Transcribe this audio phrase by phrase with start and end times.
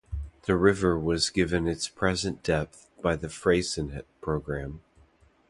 [0.47, 4.81] The river was given its present depth by the Freycinet programme.